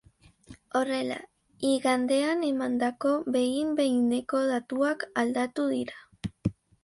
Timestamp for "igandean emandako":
1.71-3.11